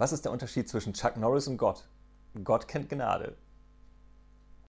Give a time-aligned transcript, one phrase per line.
[0.00, 1.86] Was ist der Unterschied zwischen Chuck Norris und Gott?
[2.42, 3.36] Gott kennt Gnade.